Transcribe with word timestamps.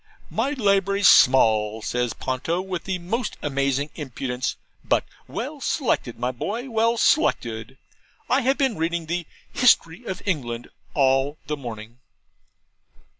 'My 0.31 0.53
library's 0.53 1.07
small, 1.07 1.83
says 1.83 2.13
Ponto, 2.13 2.59
with 2.59 2.85
the 2.85 2.97
most 2.97 3.37
amazing 3.43 3.91
impudence, 3.93 4.55
'but 4.83 5.05
well 5.27 5.61
selected, 5.61 6.17
my 6.17 6.31
boy 6.31 6.71
well 6.71 6.97
selected. 6.97 7.77
I 8.27 8.41
have 8.41 8.57
been 8.57 8.77
reading 8.79 9.05
the 9.05 9.27
"History 9.53 10.03
of 10.05 10.23
England" 10.25 10.69
all 10.95 11.37
the 11.45 11.55
morning.' 11.55 11.99